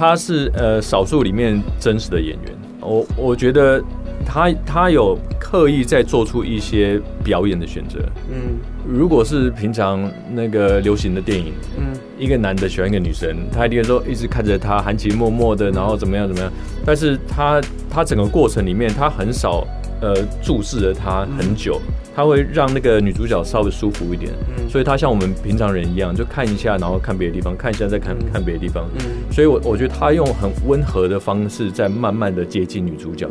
[0.00, 3.82] 他是呃少数里面真实的演员，我我觉得
[4.24, 7.98] 他他有刻意在做出一些表演的选择。
[8.30, 8.56] 嗯
[8.88, 16.50] 如果是平常那个流行的电影，嗯一个男的喜欢一个女生，他一定说一直看着她，含情脉脉的，然后怎么样怎么样。
[16.82, 17.60] 但是他
[17.90, 19.66] 他整个过程里面，他很少
[20.00, 21.80] 呃注视着她很久，
[22.14, 24.32] 他会让那个女主角稍微舒服一点。
[24.56, 28.88] 嗯所以他像我们平常人一样，就看一下，然后看别的地方，看一下再看看别的地方。
[29.00, 33.28] 嗯所以我我觉得他用很温和的方式，在慢慢的接近女主角。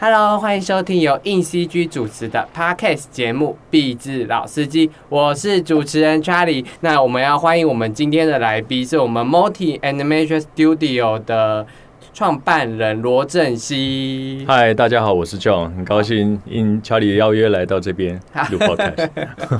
[0.00, 6.64] ，Hello，欢迎收听由硬 CG 主持的 Podcast 节目《壁纸老司机》，我是主持人 Charlie。
[6.80, 11.66] 那我们要欢迎我们今天的来宾，是我们 Multi Animation Studio 的
[12.12, 14.44] 创办人罗振熙。
[14.46, 19.08] 嗨，大家好，我是 John，很高兴应查理的邀约来到这边录 podcast。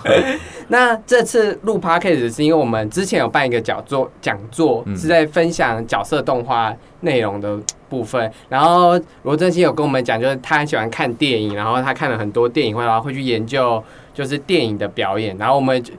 [0.68, 8.30] 那这次录 podcast 是因为我们之前有办一个讲座，讲座嗯是在分享角色动画内容的部分。
[8.48, 15.36] 然后罗振熙有跟我们讲，就是他很喜欢看电影，然后他看了很多电影，然后会去研究就是电影的表演。
[15.38, 15.94] 然后我们就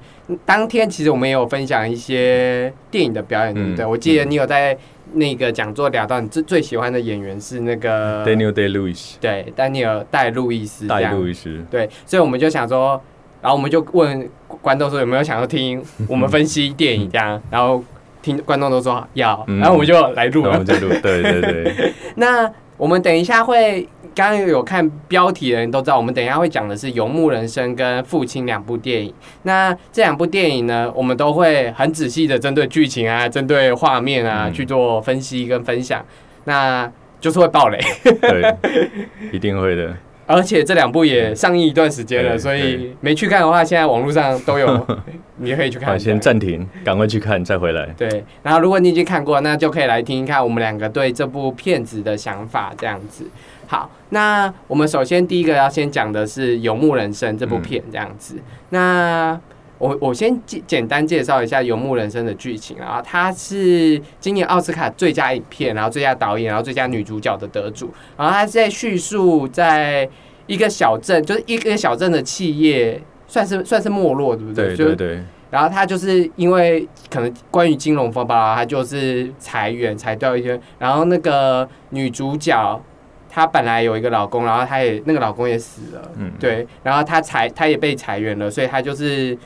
[0.45, 3.85] 当天其实我们也有分享一些电影的表演，对不对？
[3.85, 4.77] 嗯我记得你有在
[5.13, 11.15] 那个讲座聊到你最最喜欢的演员是那个 Daniel Day Lewis，对丹尼尔戴路易斯这戴样。
[11.15, 11.63] 路易斯。
[11.69, 13.01] 对，所以我们就想说，
[13.41, 17.83] 然后我们就问观众说有没有想要听我们分析电影这样，然后
[18.21, 19.59] 听观众都说要，嗯。
[19.59, 20.49] 然后我们就来录了。
[20.51, 20.65] 然后我们。
[20.65, 29.13] 再录，对对对， 那我们等一下会，刚刚有看标题的人都知道，我们等一下会讲的是《游牧人生》跟《父亲》两部电影。
[29.43, 36.03] 那这两部电影呢，我们都会很仔细的针对剧情啊、针对画面啊、嗯去做分析跟分享。
[36.45, 38.55] 那就是会爆雷，对，
[39.31, 39.95] 一定会的。
[40.31, 44.87] 而且这两部也上映一段时间了，所以没去看的话，现在网络上都有，
[45.37, 45.99] 你可以去看。
[45.99, 47.85] 先暂停，赶快去看，再回来。
[47.97, 53.25] 对，然后如果你已经看过，那就可以来听一看我们两个对这部片子的想法，这样子。
[53.67, 58.35] 好，那我们首先第一个要先讲的是《游牧人生》这部片，这样子。
[58.69, 59.39] 那
[59.81, 67.91] 我我先简简单介绍一下《游牧人生》的剧情啊，它是今年奥斯卡最佳影片，然后最佳导演，然后最佳女主角的得主。
[68.15, 70.07] 然后它是在叙述在
[70.45, 74.75] 一个小镇，就是一个小镇的企业，算是算是没落，对不对？
[74.75, 82.79] 就是对对对，然后他就是因为可能关于金融风暴啊，他就是裁员裁掉一些，然后那个女主角
[83.27, 89.37] 她本来有一个老公，然后她也那个老公也死了，嗯，对，然后她裁她也被裁员了，所以她就是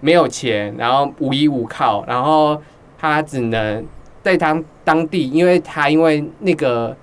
[0.00, 2.60] 没有钱，然后无依无靠，然后
[2.98, 3.84] 他只能
[4.22, 6.96] 在当当地，因为他因为那个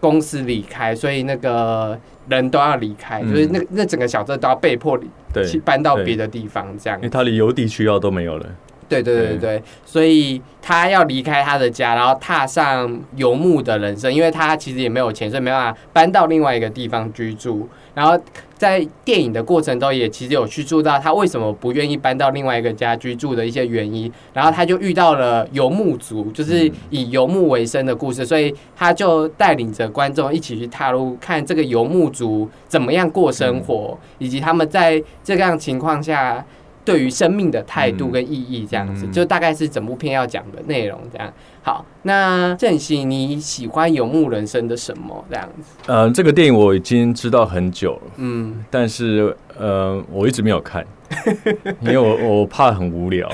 [0.00, 1.98] 公司离开，所以那个
[2.28, 4.98] 人都要离开，嗯就是那那整个小镇都要被迫
[5.32, 8.46] 对，去搬到别的地方，这样为他连邮递需要都没有了。
[8.88, 17.68] 对对对对对，所以他要离开他的家，然后踏上游牧的人生，因为他其实也没有钱，所以没办法搬到另外一个地方居住。
[17.96, 18.18] 然后
[18.58, 24.12] 在电影的过程中，也其实有去做到他为什么不愿意搬到另外一个家居住的一些原因。
[24.34, 36.44] 然后他就遇到了游牧族，就是以游牧为生的故事，所以他就带领着观众一起去踏入看这个游牧族怎么样过生活，以及他们在这样情况下。
[36.86, 39.12] 对于生命的态度跟意义，这样子，嗯。
[39.12, 40.98] 就大概是整部片要讲的内容。
[41.12, 41.30] 这样，
[41.62, 45.24] 好，那郑熙，你喜欢《游牧人生》的什么？
[45.28, 50.86] 这样子，呃，这个电影我已经知道很久了，嗯，但是呃，我一直没有看，
[51.82, 53.28] 因为我我怕很无聊，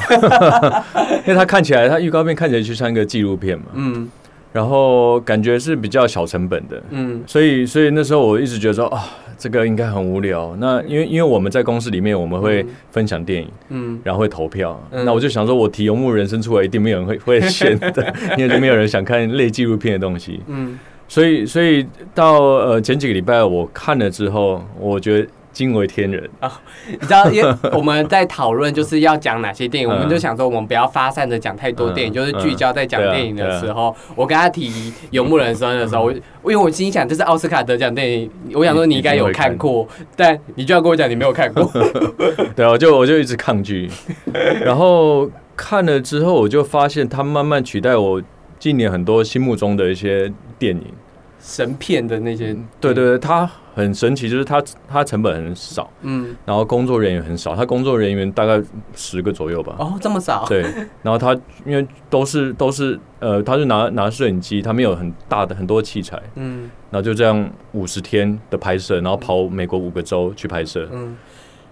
[1.27, 4.09] 因为它看起来，它预告片看起来就像一个纪录片嘛，嗯
[4.53, 9.03] 然后感觉是比较小成本的，嗯所以所以那时候我一直觉得说啊，
[9.39, 10.55] 这个应该很无聊。
[10.61, 14.79] 那因为因为我们在公司里面，我们会分享电影，嗯然后会投票。
[14.91, 20.41] 嗯那我就想说，我提《游牧人生》出来，一定没有人会会选的， 因为就没有人想看类纪录片的东西。
[20.47, 26.61] 嗯所以所以到呃前几个礼拜我看了之后，我觉得惊为天人啊。
[26.89, 33.95] 你知道，因为我们在讨论就是要讲哪些电影，嗯我们就想说，我们不要发散的讲太多电影，嗯就是聚焦在讲电影的时候。
[34.15, 34.71] 我跟他提
[35.11, 36.13] 《游牧人生》的时候，我
[36.51, 41.65] 因为我心想这是奥斯卡得奖电影，我想说你应该有看过，但你就要跟我讲你没有看过。
[42.57, 43.91] 对啊，我就我就一直抗拒，
[44.65, 48.23] 然后看了之后，我就发现他慢慢取代我
[48.59, 50.85] 近年很多心目中的一些电影。
[51.41, 58.63] 神片的那些，对对对，它很神奇，就是它它成本很少，嗯，然后工作人员很少，它工作人员大概
[58.95, 59.75] 十个左右吧。
[59.79, 60.63] 哦，这么少，对，
[61.03, 61.35] 然后他
[61.65, 70.89] 因为都是都是呃，他是拿拿摄影机，他没有很大的很多器材，嗯然后就这样五十天的拍摄，然后跑美国五个州去拍摄。
[70.93, 71.17] 嗯。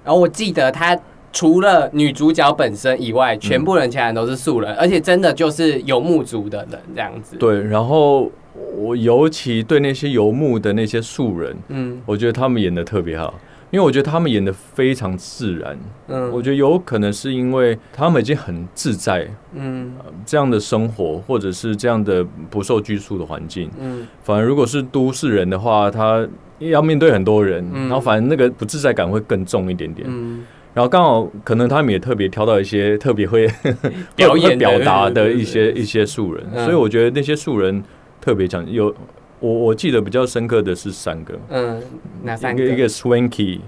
[0.03, 0.99] 然后我记得他
[1.33, 7.37] 除了女主角本身以外，全部人其他人都是素人，而且真的就是游牧族的人这样子。
[7.37, 8.31] 对，然后
[8.77, 13.33] 我尤其对那些游牧的那些素人，嗯我觉得他们演的特别好，
[13.71, 15.79] 因为我觉得他们演的非常自然。
[16.09, 19.93] 嗯，我觉得有可能是因为他们已经很自在嗯
[20.27, 23.71] 这样的生活，或者是这样的不受拘束的环境。
[23.79, 26.27] 嗯反而如果是都市人的话，他
[26.59, 30.07] 要面对很多人，嗯然后反正那个不自在感会更重一点点。
[30.11, 30.43] 嗯，
[30.73, 33.49] 然后刚好可能他们也特别挑到一些特别会
[34.15, 36.65] 表演表达的一些一些素人，嗯。
[36.65, 37.83] 所以我觉得那些素人
[38.21, 38.69] 特别强。
[38.71, 38.95] 有
[39.41, 41.83] 我我记得比较深刻的是三个，嗯，
[42.23, 42.63] 哪三个？
[42.63, 43.61] 一个一个 Swanky，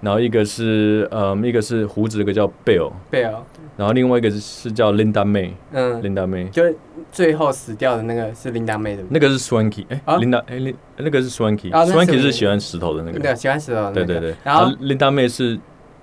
[0.00, 3.34] 然后一个是嗯一个是胡子，一个叫 Bill，Bill，，
[3.76, 6.76] 然后另外一个是是叫 Linda May，Linda 嗯，May，就是
[7.10, 13.90] 最后死掉的那个是 Linda 妹的，那个是 Swanky，哎、啊？Linda 哎、Lin- 那个是 Swanky，Swanky、啊是喜欢石头的那个，对，喜欢石头。
[13.92, 15.58] 对对对，然后 Linda May 是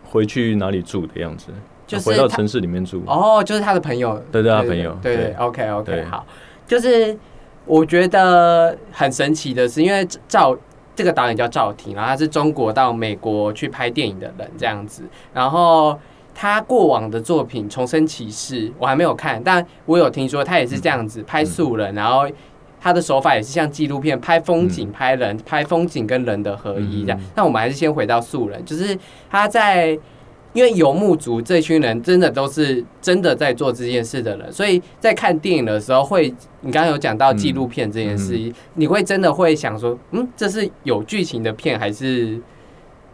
[0.10, 1.52] 回去哪里住的样子，
[1.86, 4.98] 就回到城市里面住，哦，就是他的朋友，对对他朋友。
[5.02, 6.06] 对对对，OK OK，对。
[6.06, 6.26] 好，
[6.66, 7.18] 就是
[7.66, 10.58] 我觉得很神奇的是，因为赵
[10.96, 16.00] 这个导演叫赵婷，然后他是中国到美国去拍电影的人这样子，然后。
[16.40, 22.30] 他过往的作品《重生骑士》我还没有看，但我有听说他也是这样子拍素人，然后
[22.88, 27.24] 他的手法也是像纪录片，拍风景、拍人、拍风景跟人的合一这样嗯。
[27.36, 28.98] 那我们还是先回到素人，就是
[29.30, 29.88] 他在
[30.54, 42.42] 因为游牧族这群人真的都是真的在做这件事的人，所以在看电影的时候会，你刚刚有讲到纪录片这件事，你会真的会想说，嗯，这是有剧情的片还是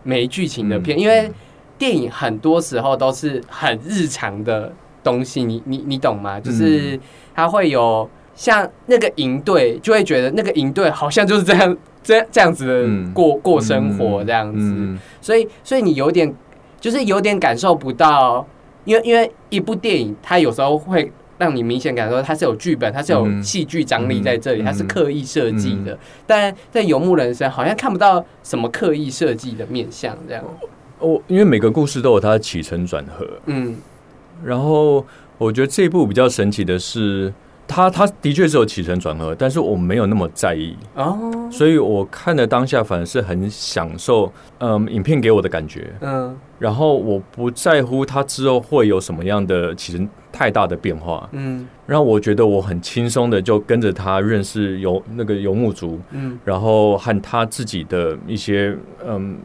[0.03, 0.95] 没剧情的片？
[0.97, 1.31] 嗯因为
[1.77, 4.71] 电影很多时候都是很日常的
[5.03, 6.39] 东西，你你你懂吗？
[6.39, 6.97] 就是
[7.33, 14.59] 它会有像那个营队，就会觉得那个营队好像就是这样 这这样子的嗯过、过生活这样子。
[14.59, 16.33] 嗯所以，所以你有点，
[16.79, 18.45] 就是有点感受不到，
[18.85, 25.97] 因为因为一部电影，它有时候会让你明显感受到它是有剧本，它是有嗯戏剧张力在这里，嗯它是刻意设计的。
[26.25, 30.43] 但在《游牧人生》好像看不到什么刻意设计的面向，这样。
[30.99, 33.75] 我因为每个故事都有它的起承转合，嗯
[34.43, 35.05] 然后
[35.37, 37.33] 我觉得这一部比较神奇的是，
[37.67, 41.49] 它它的确是有起承转合，但是我没有那么在意，哦。
[41.51, 46.37] 所以我看的当下反而是很享受，嗯，影片给我的感觉，嗯。
[46.59, 51.67] 然后我不在乎他之后会有什么样的起承太大的变化，嗯。
[51.85, 56.37] 让我觉得我很轻松的就跟着他认识游那个游牧族，嗯。
[56.43, 58.75] 然后和他自己的一些
[59.05, 59.37] 嗯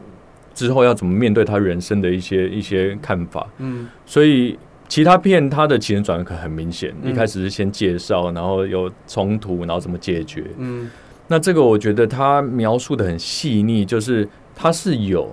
[0.53, 3.87] 之后要怎么面对他人生的一些一些看法，嗯。
[4.05, 4.57] 所以
[4.89, 10.43] 其他片它的起承转合很明显，嗯一开始是先介绍，然后有冲突，然后怎么解决。
[10.57, 10.89] 嗯
[11.27, 15.29] 那这个我觉得他描述的很细腻，就是它是有，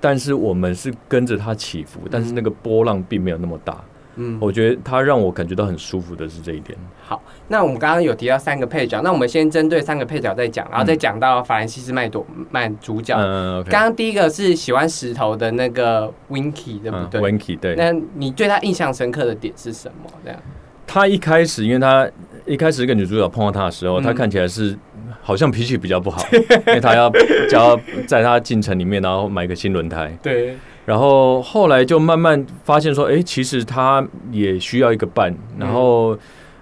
[0.00, 3.84] 但是我们是跟着它起伏，但是那个波浪并没有那么大。
[4.20, 4.38] 嗯。
[4.40, 6.78] 我觉得它让我感觉到很舒服的是这一点。
[7.02, 13.16] 好，那我们刚刚有提到三个配角，那我们先针对三个配角再讲，然后再讲到法兰西斯麦朵曼主角。
[13.18, 17.74] 嗯刚刚第一个是喜欢石头的那个 Winky，对不对？w i n k y 对。
[17.76, 20.10] 那你对他印象深刻的点是什么？
[20.24, 20.38] 这样，
[20.86, 22.08] 他一开始，因为他
[22.46, 24.76] 一开始这个女主角碰到他的时候，嗯他看起来是
[25.22, 26.22] 好像脾气比较不好，
[26.66, 27.10] 因为他要
[27.48, 36.18] 就要在他进城里面，然后买个新轮胎，对，然后后来就慢慢发现说，哎、其实他也需要一个伴，然后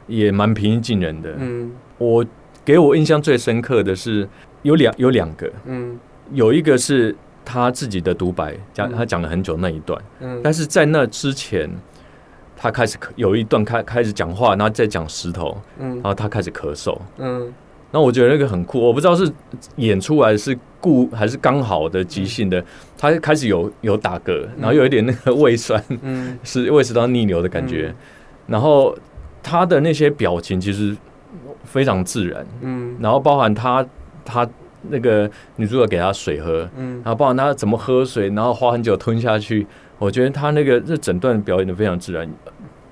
[0.07, 1.35] 也蛮平易近人的。
[1.39, 1.73] 嗯。
[1.99, 2.25] 我
[2.65, 4.29] 给我印象最深刻的是
[4.63, 5.99] 有两有两个，嗯。
[6.33, 8.93] 有一个是他自己的独白，讲嗯。
[8.97, 10.41] 他讲了很久那一段，嗯。
[10.43, 11.71] 但是在那之前。
[12.61, 15.95] 他开始有一段开开始讲话，然后再讲石头，嗯。
[15.95, 17.55] 然后他开始咳嗽，嗯
[17.91, 19.31] 然后我觉得那个很酷，我不知道是
[19.77, 22.63] 演出来是故还是刚好的即兴的，
[22.97, 26.39] 他开始有有打嗝，然后有一点那个胃酸，嗯。
[26.45, 27.95] 是胃食道逆流的感觉嗯，
[28.49, 28.97] 然后
[29.43, 30.97] 他的那些表情其实
[31.65, 32.97] 非常自然，嗯。
[33.01, 33.85] 然后包含他
[34.25, 34.47] 他
[34.91, 36.97] 那个女主角给他水喝，嗯。
[36.97, 39.67] 然后包含他怎么喝水，然后花很久吞下去，
[39.99, 42.29] 我觉得他那个这整段表演的非常自然，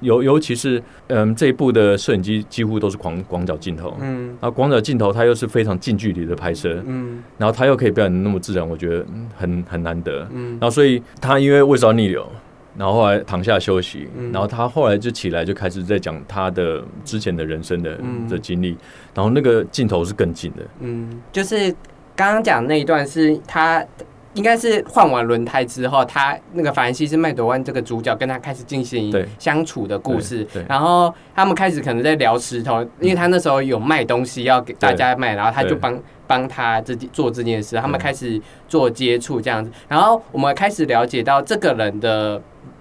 [0.07, 4.29] 尤尤其是嗯这一部的摄影机几乎都是广广角镜头，嗯。
[4.41, 7.23] 然后广角镜头它又是非常近距离的拍摄，嗯。
[7.37, 10.27] 然后它又可以表演的那么自然，我觉得嗯很很难得。
[10.33, 10.53] 嗯。
[10.53, 12.25] 然后所以他因为胃食道逆流，
[12.79, 14.31] 然后后来躺下休息，嗯。
[14.31, 18.29] 然后他后来就起来就开始在讲他的之前的人生的、嗯。
[18.29, 18.77] 的经历，
[19.13, 21.71] 然后那个镜头是更近的，嗯，就是
[22.15, 23.85] 刚刚讲那一段是他。
[24.37, 30.47] 应该是换完轮胎之后，他那个法兰西斯麦朵湾这个主角跟他开始进行相处的故事。
[30.69, 42.41] 然后他们开始可能在聊石头，因为他那时候有卖东西要给大家卖，然后他就帮帮他自己做这件事，他们开始做接触这样子，然后我们开始了解到这个人的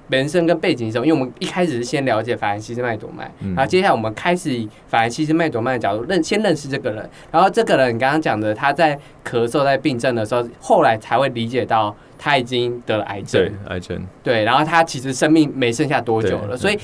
[0.10, 1.06] 人生跟背景是什么？
[1.08, 8.96] 因为我们一开始是先了解法兰西斯麦朵曼，嗯然后接下来我们开始以法兰西斯麦朵曼的角度认先认识这个人，然后这个人你刚刚讲的他在
[9.28, 16.78] 咳嗽在病症的时候，后来才会理解到他已经得了癌症对，，癌症，对，然后他其实生命没剩下多久了，所以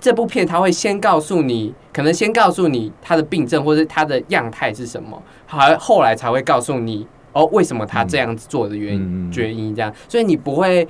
[0.00, 10.86] 这部片他会先告诉你，可能先告诉你他的病症或者他的样态是什么，还后来才会告诉你哦为什么他这样子做的原因、原因这样，所以你不会。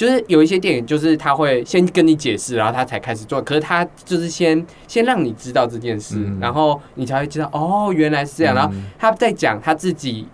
[0.00, 3.38] 就是有一些电影，就是他会先跟你解释，然后他才开始做。
[3.42, 8.54] 可是他就是先先让你知道这件事，嗯然后你才会知道哦，原来是这样。
[8.54, 10.26] 然后嗯他在讲他自己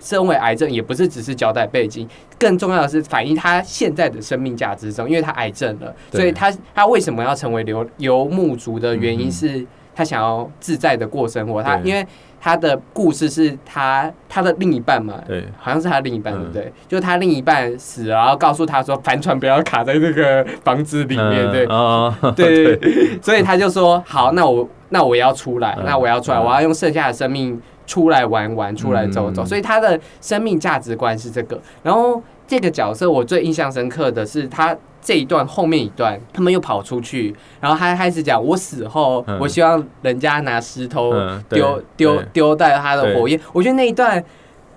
[0.00, 11.60] 身为癌症，也不是只是交代背景，更重要的是反映他现在的生命价值中，因为他癌症了，所以他他为什么要成为游游牧族的原因嗯是他想要自在的过生活。
[11.62, 12.06] 他因为
[12.38, 16.72] 他的故事是他他的另一半嘛，对，好像是他另一半，嗯对不对？
[16.86, 21.66] 就是他另一半死了，然后告诉他说帆船不要卡在那个房子里面，对
[22.78, 29.42] 对，所以他就说好，那我那我要出来，嗯那我要出来，嗯我要用剩下的生命出来玩玩，出来走走。
[29.42, 31.60] 嗯所以他的生命价值观是这个。
[31.82, 34.76] 然后这个角色我最印象深刻的是他。
[35.06, 39.38] 这一段后面一段，他们又跑出去，然后他开始讲：“我死后，嗯。
[39.38, 41.12] 我希望人家拿石头
[41.48, 44.20] 丢丢丢在他的火焰。”我觉得那一段，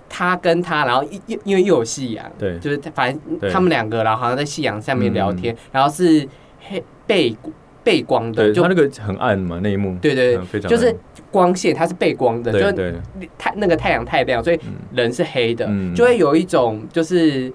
[0.08, 2.56] 他跟他，然后因因因为又有夕阳，对。
[2.60, 6.24] 就是他反正他们两个，然后好像在夕阳下面聊天，然后是
[6.60, 7.36] 黑背
[7.82, 10.94] 背光的，就他那个很暗嘛，那一幕，对对嗯非常就是
[11.32, 14.74] 光线，它是背光的，就对对，太那个太阳太亮，所以嗯。
[14.94, 15.92] 人是黑的，嗯。
[15.92, 17.52] 就会有一种就是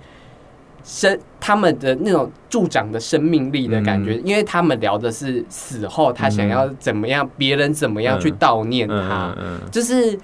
[0.86, 4.22] 生他们的那种助长的生命力的感觉，嗯。
[4.24, 9.36] 因为他们聊的是死后他想要怎么样，别人怎么样去悼念他，
[9.72, 10.18] 就是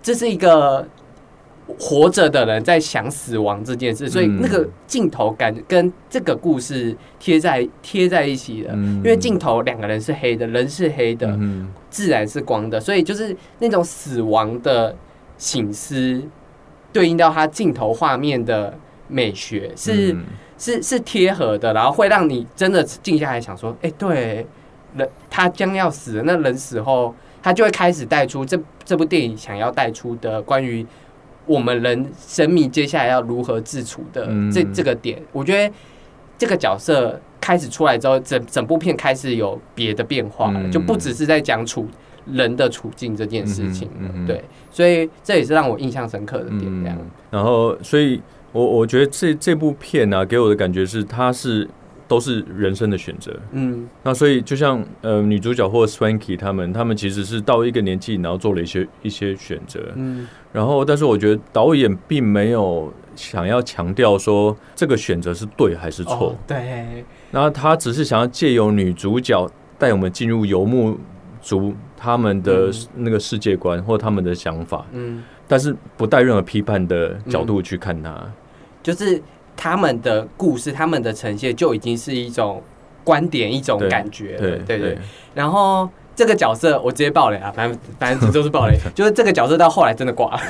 [0.00, 0.86] 这是一个
[1.78, 8.70] 活着的人在想死亡这件事，所以嗯那个镜头感跟这个故事贴在贴在一起的。
[8.74, 8.98] 嗯。
[8.98, 11.68] 因为镜头两个人是黑的，人是黑的，嗯。
[11.90, 14.94] 自然是光的，所以就是那种死亡的
[15.36, 16.22] 醒思，
[16.92, 18.78] 对应到他镜头画面的
[19.12, 20.24] 美学是、嗯。
[20.58, 24.46] 是是贴合的，然后会让你真的静下来想说，哎、对，
[24.96, 30.86] 人他将要死了，那人死后，他就会开始带出这这部电影想要带出的关于
[31.46, 34.48] 我们人生命接下来要如何自处的嗯。
[34.52, 35.74] 这这个点，我觉得
[36.38, 40.70] 这个角色开始出来之后，整整部片开始有别的变化了，嗯。
[40.70, 41.88] 就不只是在讲处
[42.26, 51.68] 人的处境这件事情了，嗯嗯对，所以这也是让我印象深刻的点，这样，嗯，然后所以我我觉得这这部片呢、啊，给我的感觉是它是
[52.06, 53.34] 都是人生的选择。
[53.52, 59.80] 嗯那所以就像呃女主角或 Swanky 他们，他们其实是到一个年纪，然后做了一些一些选择。
[59.94, 70.98] 嗯然后，但是我觉得导演并没有想要强调说这个选择是对还是错哦，对，然后他只是想要借由女主角带我们进入游牧
[71.40, 78.22] 族他们的嗯那个世界观或他们的想法，嗯，但是不带任何批判的角度去看它。
[78.82, 79.20] 就是
[79.56, 82.62] 他们的故事，他们的呈现就已经是一种
[83.04, 84.98] 观点，一种感觉了，对对对。
[85.34, 90.40] 然后这个角色我直接爆雷啊，反正反正都是爆雷， 就是这个角色到后来真的挂了，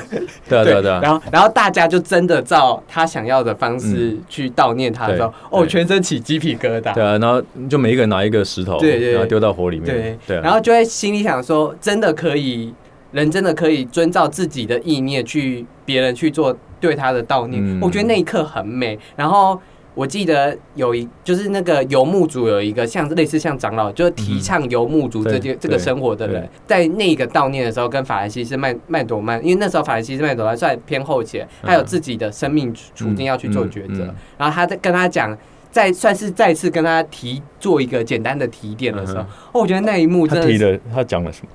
[0.49, 10.17] 对啊对啊对啊，然后然后大家就真的照他想要的方式去悼念他的时候，对哦，全身起鸡皮疙瘩，对啊，然后就每一个人拿一个石头，对对然后丢到火里面，对。
[10.27, 12.73] 对啊，然后就会心里想说，真的可以，
[13.13, 17.63] 人真的可以遵照自己的意念去别人去做对他的悼念。
[17.63, 18.99] 嗯我觉得那一刻很美。
[19.15, 19.57] 然后
[19.93, 34.03] 我记得有一就是那个游牧族有一个像类似像长老，就是提倡游牧族这对件这个生活的人，在那个悼念的时候，跟法兰西斯麦麦朵曼，因为那时候法兰西斯麦朵曼算偏后期了，他有自己的生命处境要去做抉择。
[34.37, 35.37] 然后他在跟他讲。
[35.73, 41.49] 再算是再次跟他提做一个简单的提点的时候，嗯哦，我觉得那一幕真的他提的他讲了什么？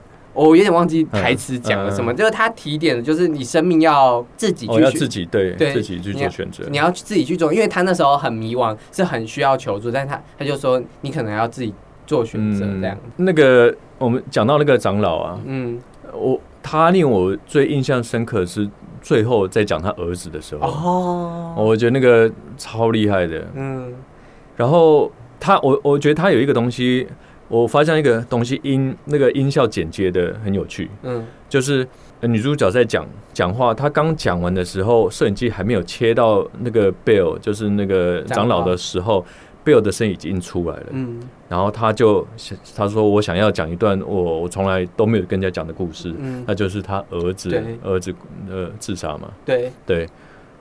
[0.46, 11.74] 我有点忘记台词讲了什么，嗯就是他提点的，就是你生命要自己哦，要自己对对自己去做选择，你要自己去做，因为他那时候很迷惘，是很需要求助，但是他他就说你可能要自己
[12.06, 15.78] 做选择这样，那个我们讲到那个长老啊，嗯，
[16.12, 18.68] 我他令我最印象深刻的是
[19.02, 23.46] 最后在讲他儿子的时候，哦，我觉得那个超厉害的。
[23.54, 23.92] 嗯。
[24.56, 27.06] 然后他，我我觉得他有一个东西，
[27.48, 31.24] 我发现一个东西音那个音效剪接的很有趣，嗯。
[31.48, 31.86] 就是
[32.20, 39.24] 呃女主角在讲讲话，她刚讲完的时候，摄影机还没有切到那个 Bill，就是那个长老的时候
[39.64, 40.86] ，Bill 的声音已经出来了。
[40.90, 41.20] 嗯。
[41.48, 42.26] 然后他就
[42.76, 47.62] 他说我想要讲一段我我从来都没有跟人家讲的故事，嗯，那就是他儿子对。
[47.82, 48.14] 儿子
[48.50, 49.30] 呃自杀嘛。
[49.46, 50.06] 对，对，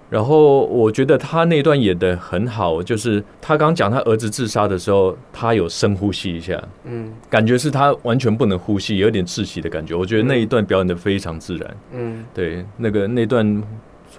[0.10, 9.94] 然后我觉得他那段演的很好，就是他刚讲他儿子自杀的时候，他有深呼吸一下，嗯感觉是他完全不能呼吸，有点窒息的感觉。
[9.94, 13.62] 我觉得那一段表演的非常自然，嗯对，那个那段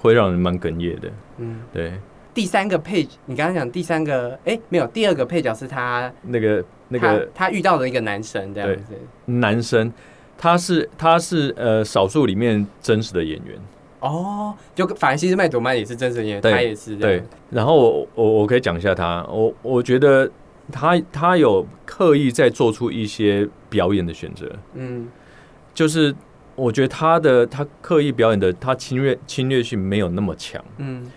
[0.00, 1.60] 会让人蛮哽咽的，嗯。
[1.72, 1.94] 对，
[2.34, 8.92] 第三个配，你刚刚讲第三个，哎，没有，第二个配角是他那个那个他他遇到的一个男生这样子。
[9.24, 9.90] 男生，
[10.36, 13.56] 他是他是呃少数里面真实的演员。
[14.00, 17.16] 哦，就法兰西斯麦朵曼也是真实演员，他也是这对。
[17.16, 20.30] 样。，然后我我我可以讲一下他，我我觉得
[20.70, 25.08] 他他有刻意在做出一些表演的选择，嗯。
[25.74, 26.14] 就是
[26.56, 30.62] 我觉得他的他刻意表演的他侵略侵略性没有那么强。
[30.78, 31.10] 嗯。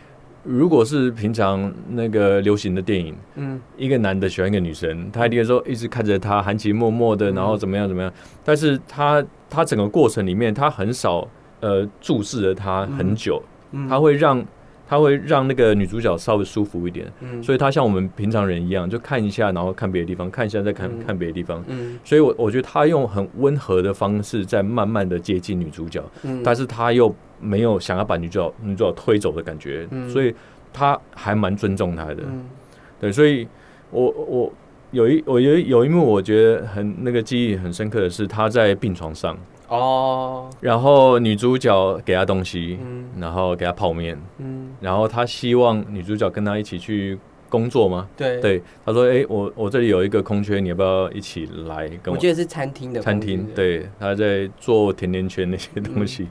[0.44, 3.62] 如果是平常那个流行的电影，嗯。
[3.78, 7.36] 一个男的喜欢一个女生，他一定说一直看着她含情脉脉的，嗯。
[7.36, 8.12] 然后怎么样怎么样，
[8.44, 11.28] 但是他他整个过程里面，他很少
[11.62, 13.42] 呃注视着她很久，
[13.72, 14.46] 嗯，他会让
[14.88, 17.10] 他会让那个女主角稍微舒服一点。
[17.22, 21.00] 嗯，所以他像我们平常人一样，就看一下，然后看别的地方，看一下再看嗯。
[21.08, 21.64] 看别的地方。
[21.68, 21.98] 嗯。
[22.04, 30.10] 所以我，我觉得他用很温和的方式在慢慢的接近女主角，嗯，但是他又没有想要把女主角女主角推走的感觉，嗯。
[30.10, 30.36] 所以
[30.74, 32.18] 他还蛮尊重她的。
[32.30, 32.46] 嗯。
[33.00, 33.48] 对，所以
[33.92, 34.54] 我我
[34.92, 39.38] 有一我有一有一幕我觉得很那个记忆很深刻的是他在病床上，
[39.72, 43.02] 哦，然后女主角给他东西，嗯。
[43.20, 48.08] 然后给他泡面，嗯，然后他希望女主角跟他一起去工作吗？
[48.16, 52.14] 对，对，他说：“哎、我我这里有一个空缺，你要不要一起来跟我？
[52.14, 56.28] 我记得是餐厅的餐厅？”对，他在做甜甜圈那些东西，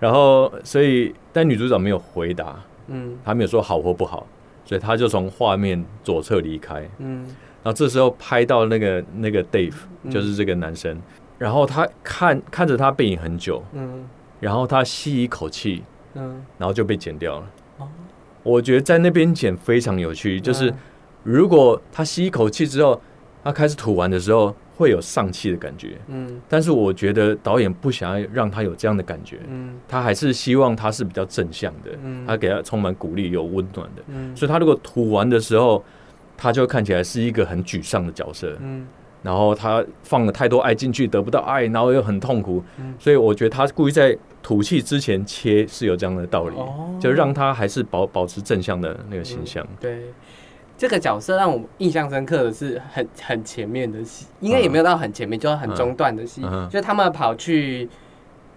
[0.00, 3.16] 然后所以但女主角没有回答，嗯。
[3.24, 4.26] 她没有说好或不好，
[4.64, 6.86] 所以他就从画面左侧离开。
[6.98, 7.24] 嗯。
[7.62, 10.10] 然后这时候拍到那个那个 Dave，嗯。
[10.10, 11.00] 就是这个男生，
[11.38, 14.06] 然后他看看着他背影很久，嗯。
[14.40, 15.82] 然后他吸一口气，
[16.14, 17.46] 嗯，然后就被剪掉了。
[17.78, 17.88] 哦。
[18.42, 20.72] 我觉得在那边剪非常有趣，就是。
[21.28, 23.02] 如果他吸一口气之后，
[23.42, 26.40] 他开始吐完的时候会有丧气的感觉，嗯。
[26.48, 29.76] 但是我觉得导演不想要让他有这样的感觉，嗯。
[29.88, 32.24] 他还是希望他是比较正向的，嗯。
[32.24, 34.02] 他给他充满鼓励、有温暖的。
[34.06, 34.36] 嗯。
[34.36, 35.84] 所以他如果吐完的时候，
[36.36, 38.86] 他就看起来是一个很沮丧的角色，嗯
[39.26, 46.96] 然后他放了太多爱进去，得不到爱，然后又很痛苦嗯，所以我觉得他故意在吐气之前切是有这样的道理，哦。
[47.00, 49.66] 就让他还是保保持正向的那个形象。
[49.80, 49.98] 对。
[50.78, 57.88] 这个角色让我印象深刻的是很很前面的戏，应该也没有到很前面，就是很中段的戏，就是他们跑去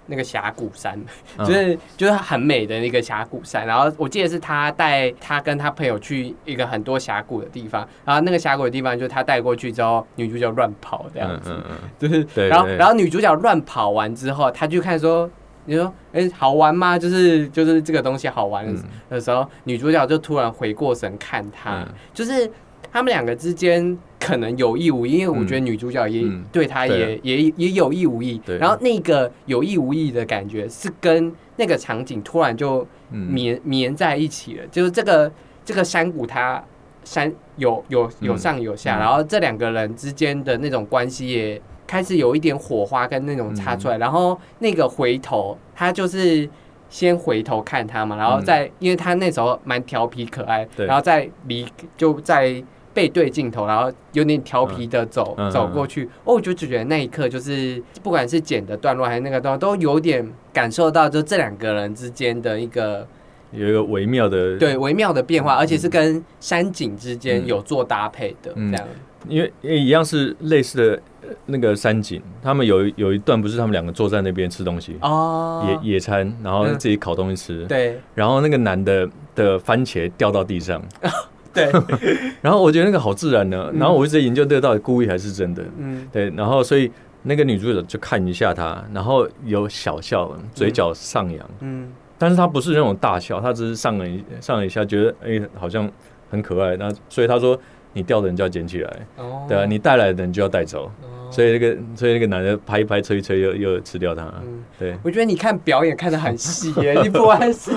[0.10, 1.00] 那个峡谷山，
[1.38, 3.66] 嗯就是就是很美的那个峡谷山。
[3.66, 15.30] 然后我记得是他带他跟他朋友去一个很多峡谷的地方，然后那个峡谷的地方就是他带过去之后，女主角乱跑这样子，嗯嗯嗯，就是对然后然后女主角乱跑完之后，他就看说。
[15.66, 16.98] 你说，哎、好玩吗？
[16.98, 18.66] 就是就是这个东西好玩
[19.08, 22.50] 的时候，女主角就突然回过神看他，嗯就是
[22.92, 28.58] 他们两个之间可能有意无意，因为我觉得女主角也、嗯对他也、也也有意无意，对。
[28.58, 33.28] 然后那个有意无意的感觉是跟那个场景突然就嗯。
[33.32, 35.32] 绵绵在一起了，就是这个
[35.64, 36.64] 这个山谷它
[37.04, 39.00] 山有有有上有下，嗯。
[39.00, 46.50] 然后这两个人之间的那种关系也开始有一点火花跟那种擦出来，然后那个回头他就是。
[46.92, 50.88] 先回头看他嘛，然后再，因为他那时候蛮调皮可爱，对。
[50.88, 51.64] 然后再离
[51.96, 56.06] 就在背对镜头，然后有点调皮的走、走过去。
[56.24, 63.08] 哦，我就觉得那一刻就是不管是剪的段落还是那个段落，都有点感受到就这两个人之间的一个
[63.52, 67.48] 有一个微妙的，对微妙的变化，而且是跟山景之间嗯。
[67.48, 68.72] 有做搭配的，嗯。
[68.72, 68.88] 这样。
[69.28, 76.80] 因为因为一样是类似的呃那个山景，他们有有一段不是他们两个坐在那边吃东西，哦，野野餐，然后嗯。
[76.80, 78.00] 自己烤东西吃，对。
[78.16, 80.82] 然后那个男的的番茄掉到地上，
[81.66, 83.80] 对， 然后我觉得那个好自然呢，嗯。
[83.80, 86.08] 然后我一直在研究这个到底故意还是真的，嗯。
[86.12, 86.92] 对，然后所以
[87.24, 91.90] 那个女主角就看一下他，然后有小笑，嘴角上扬，嗯。
[92.18, 95.90] 但是他不是那种大笑，他只是上了一上了一下，觉得哎、好像
[96.30, 97.58] 很可爱，那所以他说
[97.94, 101.30] 你掉的人就要捡起来，哦，对啊，你带来的人就要带走，哦。
[101.32, 104.64] 所以那个所以那个男的拍一拍吹一吹又又吃掉他，嗯。
[104.80, 107.72] 对，我觉得你看表演看得很细耶， 你不管是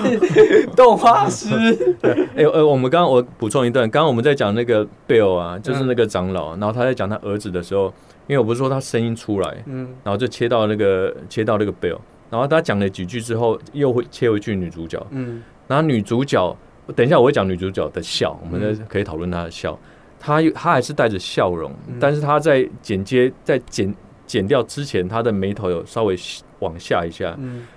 [0.75, 1.95] 动画师，
[2.35, 7.93] 哎、呃，我们刚刚我补充一段，刚刚我们在讲那个 Bill 啊，就是那个长老，然后他在讲他儿子的时候，
[8.25, 9.87] 因为我不是说他声音出来，嗯。
[10.03, 11.99] 然后就切到那个切到那个 Bill，
[12.31, 15.43] 然后他讲了几句之后，又会切回去女主角，嗯。
[15.67, 16.57] 然后女主角，
[16.95, 19.77] 等一下我会讲女主角的笑，我们可以讨论她的笑，
[20.23, 21.97] 她她还是带着笑容，嗯。
[21.99, 23.93] 但是他在剪接在剪
[24.25, 26.15] 剪掉之前，他的眉头有稍微
[26.59, 27.67] 往下一下，嗯。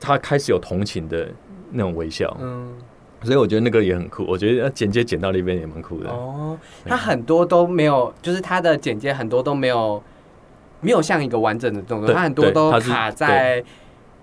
[0.00, 1.28] 她开始有同情的
[1.70, 2.74] 那种微笑，嗯。
[3.22, 6.10] 所以我觉得那个也很酷，我觉得剪接剪到那边也蛮酷的。
[6.10, 10.02] 哦，他很多都没有，就是他的剪接很多都没有，
[10.80, 13.62] 没有像一个完整的动作，对它很多都卡在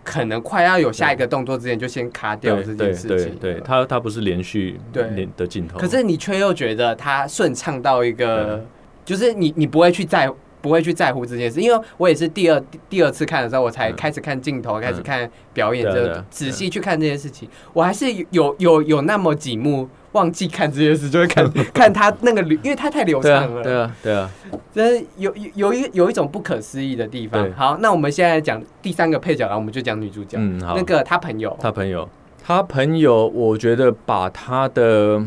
[0.09, 3.35] 可能快要有下一个动作之前就先卡掉这件对对对事情。
[3.39, 5.03] 对，它它不是连续对。
[5.11, 8.65] 连的镜头，可是你却又觉得它顺畅到一个嗯，
[9.05, 13.95] 就是你你不会去在不会去在乎这件事，因为我也是第二第第二次看的时候，我才嗯。
[13.95, 24.29] 开始看镜头，开始看表演，这对啊对啊仔细去看这件事情，我还是有有有那么几幕忘记看这件事，就会看 看他那个流，因为他太流畅了，对啊对啊，
[24.73, 27.51] 真是有有有一有一种不可思议的地方。
[27.53, 30.75] 好，那我们现在讲第三个配角，然后我们就讲女主角，嗯好。
[30.75, 32.09] 那，个他朋友，他朋友，
[32.43, 35.21] 他朋友，我觉得把他的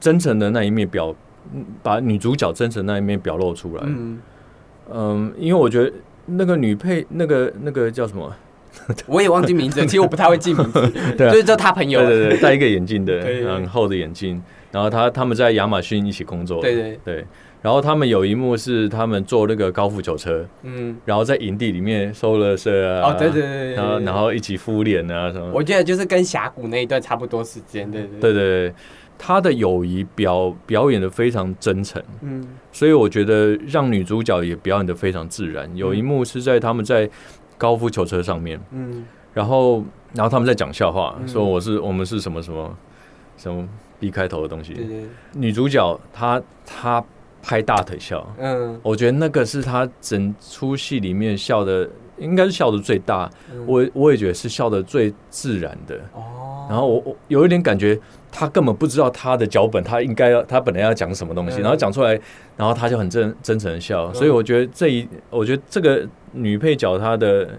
[0.00, 1.14] 真诚的那一面表，
[1.54, 3.82] 嗯把女主角真诚的那一面表露出来。
[3.86, 4.18] 嗯，
[4.92, 5.92] 嗯，因为我觉得
[6.26, 8.34] 那个女配，那个那个叫什么？
[9.06, 11.30] 我也忘记名字了， 其实我不太会记名字，对啊。
[11.30, 13.20] 就是叫他朋友，对对对，戴一个眼镜的，
[13.54, 14.42] 很厚的眼镜。
[14.72, 16.98] 然后他他们在亚马逊一起工作，对对。
[17.04, 17.24] 对。
[17.62, 25.50] 然后他们有一幕是他们坐那个高尔夫球车，嗯，然后在营地里面收了色啊，哦，对对对对，然后然后一起敷脸啊什么。
[25.52, 28.32] 我觉得就是跟峡谷那一段差不多时间，对对对。
[28.32, 28.74] 对对，
[29.18, 32.46] 他的友谊表表演的非常真诚，嗯。
[32.70, 35.68] 所以我觉得让女主角也表演的非常自然。
[35.74, 37.08] 有一幕是在他们在
[37.58, 39.04] 高尔夫球车上面，嗯。
[39.32, 41.28] 然后然后他们在讲笑话，嗯。
[41.28, 42.76] 说我是我们是什么什么
[43.36, 43.68] 什么
[44.00, 44.72] B 开头的东西。
[44.74, 47.04] 对对，女主角她她
[47.42, 51.88] 拍大腿笑，嗯，我觉得那个是她整出戏里面笑的，
[52.18, 53.30] 应该是笑的最大。
[53.52, 53.64] 嗯。
[53.66, 55.96] 我我也觉得是笑的最自然的。
[56.14, 57.98] 哦，然后我我有一点感觉，
[58.32, 61.62] 他根本不知道他的脚本，他应该要他本来要讲什么东西，嗯。
[61.62, 62.18] 然后讲出来，
[62.56, 67.58] 然后他就很真真诚的笑，嗯所以我觉得这一，我觉得这个女配角她的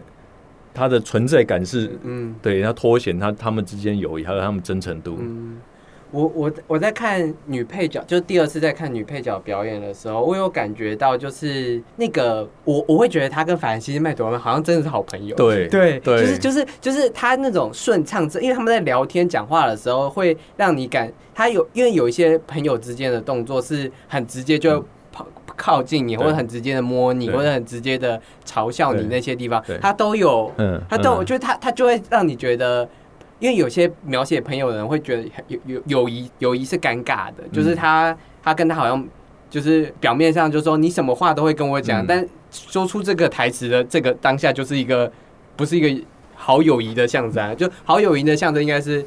[0.73, 2.35] 她的存在感是嗯。
[2.41, 5.59] 对，她凸显她他们之间友谊还有他们真诚度，嗯。
[6.09, 15.35] 我我我在看女配角，就是第二次在看女配角表演的时候，我有感觉到，就是那个我我会觉得她跟法兰西斯麦朵曼好像真的是好朋友。
[15.35, 16.21] 对对，对。
[16.21, 24.87] 就是就是就是她那种顺畅，因为他们在聊天讲话的时候，会让你感她有，因为有一些朋友之间的动作是很直接就跑
[25.57, 31.17] 靠近你，或者很直接的摸你，或者很直接的嘲笑你那些地方对，他都有，嗯，他都，嗯。
[31.17, 32.87] 我觉得他他就会让你觉得。
[33.39, 39.07] 因为有些描写朋友的人会觉得有有友谊友谊是尴尬的，就是嗯他他跟他好像
[39.47, 42.05] 就是表面上就说你什么话都会跟我讲，嗯。
[42.07, 45.11] 但说出这个台词的这个当下就是一个
[45.55, 49.05] 不是一个好友谊的象征啊，就好友谊的象征应该是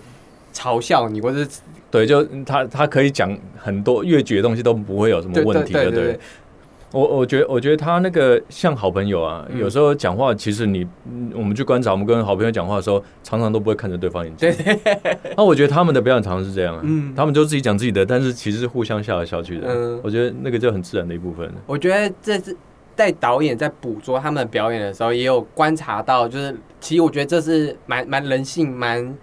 [0.54, 1.48] 嘲笑你，或者是
[1.90, 6.18] 对，就他他可以讲很多越剧的东西都不会有什么对问题的，对。
[6.92, 14.52] 我我觉得，我觉得他那个像好朋友啊，嗯有时候讲话，其实你，嗯我们去观察，我们跟好朋友讲话的时候，常常都不会看着对方眼睛。
[14.52, 19.68] 对对， 那我觉得他们的表演常常是这样啊，嗯他们就自己讲自己的，但是其实是互相笑来笑去的。
[19.68, 21.48] 嗯我觉得那个就很自然的一部分。
[21.64, 22.56] 我觉得这是
[22.96, 29.16] 在导演在捕捉他们表演的时候，也有观察到，就是其实我觉得这是蛮蛮人性蛮。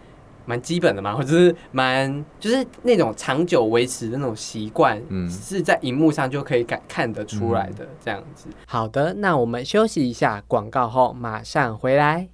[0.47, 8.47] 蛮基本的嘛，或者是蛮就是那种长久维持的那种习惯，嗯是在荧幕上就可以感看得出来的这样子。
[8.65, 12.29] 好的，那我们休息一下，广告后马上回来。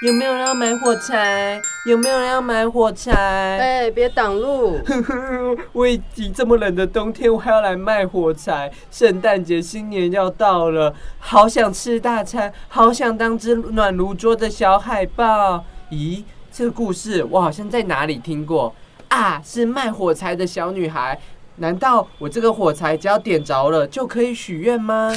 [0.00, 1.60] 有没有人要买火柴？
[1.84, 3.12] 有没有人要买火柴？
[3.12, 4.78] 哎、别挡路！
[5.74, 8.70] 我已经这么冷的冬天，我还要来卖火柴。
[8.92, 15.64] 圣诞节、新年要到了，好想吃大餐，好想当只暖炉桌的小海豹。
[15.90, 18.72] 咦，这个故事我好像在哪里听过
[19.08, 19.42] 啊？
[19.44, 21.18] 是卖火柴的小女孩。
[21.56, 25.12] 难道我这个火柴只要点着了就可以许愿吗？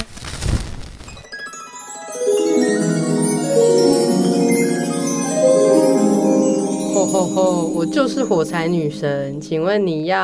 [7.22, 7.66] 吼吼吼！
[7.68, 10.18] 我就是火柴女神，请问你要？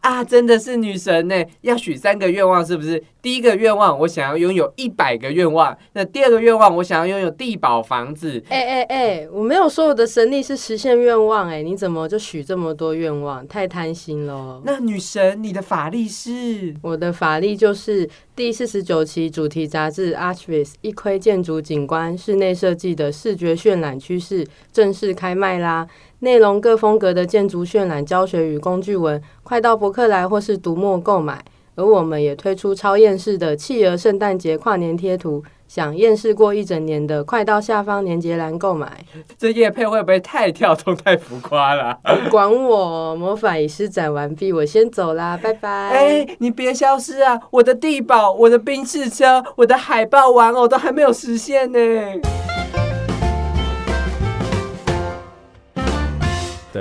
[0.00, 1.44] 啊，真的是女神呢！
[1.60, 3.02] 要许三个愿望，是不是？
[3.20, 8.42] 第一个愿望，我想要拥有一百个愿望；那第二个愿望，我想要拥有地堡房子。
[8.48, 9.28] 哎哎哎！
[9.30, 13.46] 我没有说我的神力是实现愿望，哎，你怎么就许这么多愿望？
[13.46, 14.62] 太贪心了。
[14.64, 16.74] 那女神，你的法力是？
[16.80, 25.86] 我的法力就是第四十九期主题杂志《Archvis》一窥建筑景观室内设计的视觉渲染趋势正式开卖啦！
[26.20, 31.44] 内容各风格的建筑渲染教学与工具文，快到博客来或是读墨购买。
[31.76, 39.04] 而我们也推出超厌世的企鹅圣诞节跨年贴图，想厌世过一整年的，快到下方连接栏购买。
[39.38, 41.96] 这叶配会不会太跳动、太浮夸了？
[42.32, 45.70] 管我，魔法已施展完毕，我先走啦，拜拜。
[45.70, 47.38] 哎、你别消失啊！
[47.52, 51.78] 我的地堡、我的冰室车、我的海豹玩偶都还没有实现呢。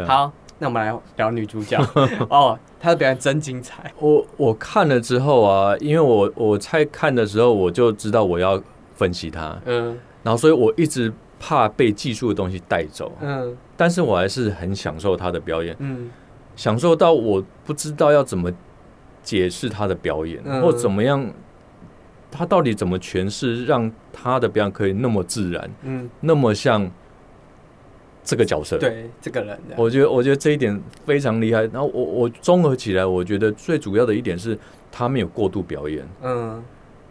[0.06, 1.78] 好，那我们来聊女主角。
[2.30, 3.92] 哦，她的表演真精彩。
[4.00, 8.62] 我我看了之后啊，因为我我在看的时候我就知道我要
[8.96, 9.98] 分析她，嗯。
[10.24, 13.56] 然后所以我一直怕被技术的东西带走，嗯。
[13.76, 16.10] 但是我还是很享受她的表演，嗯。
[16.56, 18.52] 享受到我不知道要怎么
[19.24, 20.62] 解释她的表演，嗯。
[20.62, 21.32] 或怎么样，
[22.30, 26.90] 他到底怎么诠释，让他的表演可以那么自然，嗯，那么像
[28.28, 31.62] 这个角色。，对，这个人，我觉得我觉得这一点非常厉害。
[31.72, 34.58] 然后我我综合起来，我觉得最主要的一点是
[34.92, 36.06] 他没有过度表演。
[36.22, 36.62] 嗯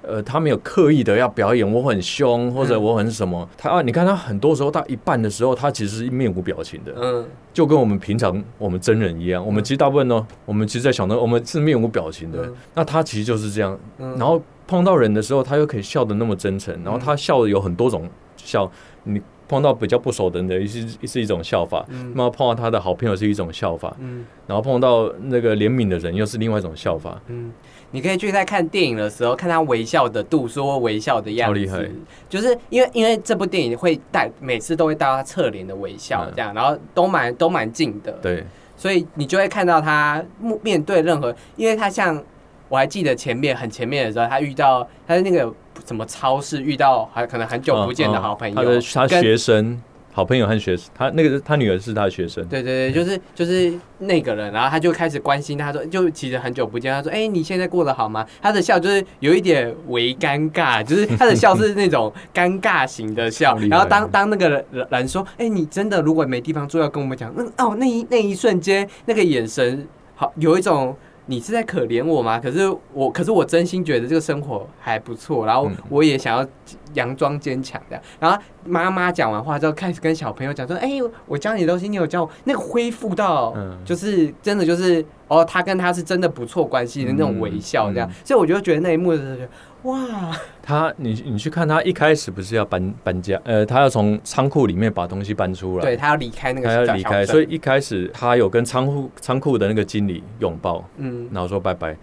[0.08, 9.44] 呃，他没有刻意的要表演我很凶或者嗯我很什么，他啊，你看他很多时候到一半的时候，他其实是面无表情的，嗯就跟我们平常我们真人一样。
[9.44, 13.76] 我们其实大部分呢，我们其实，在想到，我们是面无表情的嗯，那他其实就是这样。
[13.98, 18.70] 嗯，然后碰到人的时候，他又可以笑得那么真诚，然后他笑的有很多种笑，
[19.02, 22.12] 你碰到比较不熟的人的是是一种笑法，嗯。
[22.14, 24.24] 那么碰到他的好朋友是一种笑法，嗯。
[24.46, 27.20] 然后碰到那个怜悯的人又是另外一种笑法。
[27.28, 27.52] 嗯，
[27.90, 31.90] 你可以去在看电影的时候看他微笑的度数或微笑的样子，超厉害。
[32.28, 36.32] 就是因为因为这部电影会带每次都会带他侧脸的微笑嗯。
[36.36, 38.44] 这样，然后都蛮都蛮近的，对，
[38.76, 42.22] 所以你就会看到他面面对任何，因为他像
[42.68, 45.52] 我还记得前面很前面的时候，他遇到他的那个
[45.86, 49.80] 什么超市遇到还可能很久不见的好朋友，嗯他的他学生
[50.12, 58.26] 好朋友和学生，他那个他女儿是他的学生，对对对，就是就是那个人，然后他就开始关心他说，就其实很久不见，他说，哎、你现在过得好吗？
[58.40, 70.96] 他的笑就是有一点微尴尬，就是他的笑是那种尴尬型的笑然后当当那个人人说，哎、你真的如果没地方住，要跟我们讲，嗯哦，那一那一瞬间那个眼神，好有一种。
[71.26, 72.38] 你是在可怜我吗？
[72.38, 76.46] 可是我，可是我真心觉得这个生活还不错，然后嗯我也想要
[76.96, 78.02] 佯装坚强这样。
[78.18, 88.08] 然后妈妈讲完话之后，开始跟小朋友讲说：“哎、我教你的东西，你有教我。”那个恢复到，嗯就是真的就是哦，他跟他是真的不错关系的那种微笑这样。
[88.10, 101.96] 嗯所以我就觉得那一幕的时候就，哇，他你你去看他一开始不是要搬搬家，呃，他要从仓库里面把东西搬出来，对他要离开那个他要离开，所以以一开始他有跟仓库仓库的那个经理拥抱，嗯然后说拜拜。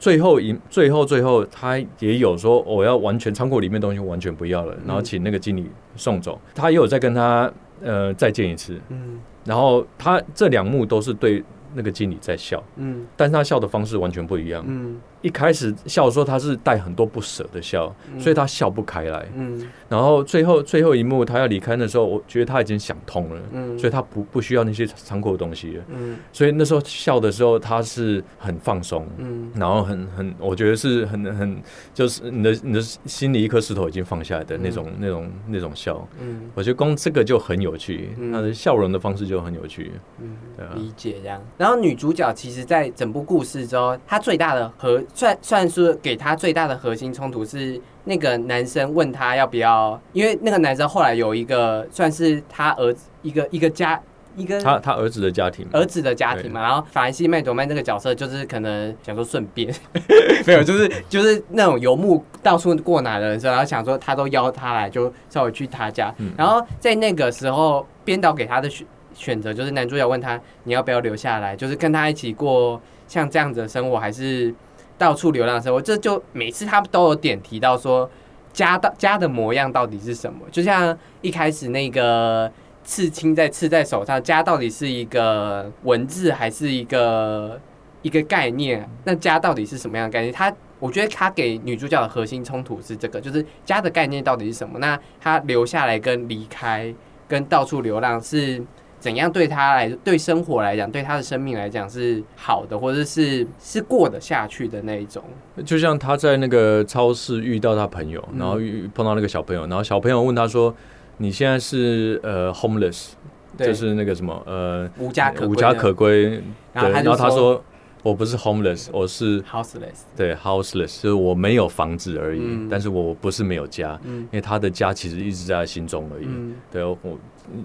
[0.00, 6.40] 最后一最后最后，他也有说我要完全仓库里面东西完全不要了，然后请那个经理送走。
[6.54, 9.20] 他也有再跟他呃再见一次，嗯。
[9.44, 13.06] 然后他这两幕都是对那个经理在笑，嗯。
[13.14, 14.64] 但是他笑的方式完全不一样。
[14.66, 19.26] 嗯一开始笑的时候，他是带很多不舍的笑，嗯所以他笑不开来。
[19.34, 25.84] 嗯然后最后最后一幕他要离开的时候，我觉得他已经想通了，嗯所以他不不需要那些仓库的东西了。
[25.88, 36.06] 嗯所以那时候笑的时候，他是很放松，嗯然后很很，我觉得是很很，就是你的你的心里一颗石头已经放下来的那种、那种那种笑。
[36.20, 39.92] 嗯我觉得光这个就很有趣，嗯他的笑容的方式就很有趣。
[40.20, 41.42] 嗯对啊，理解这样。
[41.58, 54.00] 然后女主角其实，在整部故事之后，她最大的核算算是给他最大的核心冲突是那个男生问他要不要，因为那个男生后来有一个算是他儿子一个一个家
[54.36, 59.74] 一个他他儿子的家庭，儿子的家庭嘛，然后法兰西麦朵曼这个角色就是可能想说顺便，
[60.46, 66.32] 没有，就是就是那种游牧到处过哪的人生，然后想说他都邀他来，就稍微去他家，嗯。
[66.38, 74.54] 然后在那个时候编导给他的选选择就是男主角问他你要不要留下来，就是跟他一起过像这样子的生活，还是
[75.00, 78.08] 到处流浪生活，这就每次他们都有点提到说
[78.52, 82.52] 家的家的模样到底是什么，就像一开始那个。
[82.82, 87.60] 刺青在刺在手上，家到底是一个文字还是一个
[88.02, 88.88] 一个概念？
[89.04, 90.32] 那家到底是什么样的概念？
[90.32, 94.78] 他我觉得他给女主角的核心冲突是这个，就是家的概念到底是什么？
[94.78, 96.92] 那他留下来跟离开
[97.28, 98.60] 跟到处流浪是
[99.00, 105.24] 怎样对他来对生活来讲，对他的生命来讲是好的，或者是是过得下去的那一种？
[105.64, 110.74] 就像他在那个超市遇到他朋友，嗯然后遇碰到那个小朋友，然后小朋友问他说
[111.16, 113.12] ：“你现在是呃 homeless，
[113.58, 116.42] 就是那个什么呃无家可无家可归。”
[116.74, 117.64] 然后他说
[118.02, 126.26] ：“我不是 homeless，我是 houseless，对 houseless，就是我没有房子而已，嗯但是我不是没有家，嗯因为他的家其实一直在他心中而已。
[126.26, 126.96] 嗯对，我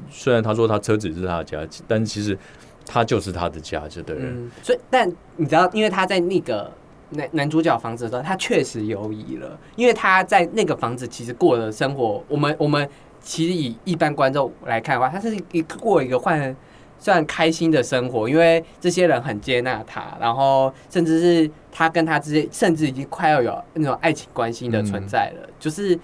[0.10, 2.38] 虽然他说他车子是他的家，但其实
[2.86, 4.26] 他就是他的家，就对了。
[4.26, 6.72] 嗯，所以但你知道，因为他在那个
[7.12, 12.88] 男男主角房子的时候，他确实犹疑了，因为他在那个房子其实过的生活，我们我们
[13.22, 16.56] 其实以一般观众来看的话，他是一个过一个换
[17.00, 25.98] 算开心的生活，因为这些人很接纳他，然后甚至是他跟他之间，甚至已经快要有那种爱情关系的存在了，就是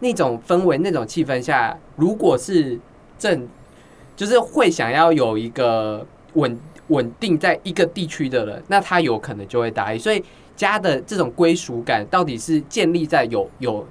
[0.00, 2.78] 那种氛围、那种气氛下，如果是
[3.18, 3.48] 正，
[4.14, 6.56] 就是会想要有一个稳
[6.88, 9.98] 稳定在一个地区的人，那他有可能就会答应。
[9.98, 10.22] 所以
[10.54, 13.84] 家的这种归属感，到底是建立在有有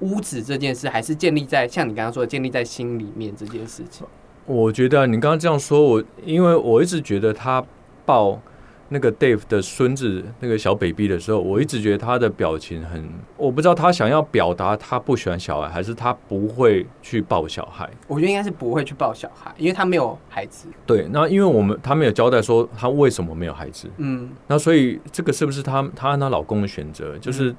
[0.00, 4.06] 屋子这件事，还是建立在像你刚刚说的建立在心里面这件事情？
[4.48, 7.62] 我觉得你刚刚这样说，我因为我一直觉得他
[8.06, 8.40] 抱
[8.88, 13.06] 那个 Dave 的孙子那个小 baby 的时候，我一直觉得他的表情很，
[13.36, 17.86] 我不知道他想要表达他不喜欢小孩，还是他不会去抱小孩。
[18.06, 20.66] 我觉得应该是不会去抱小孩，因为他没有孩子。
[20.86, 27.18] 对，那因为我们他没有交代说他为什么没有孩子，嗯那所以这个是不是他他和她老公的选择？
[27.18, 27.54] 就是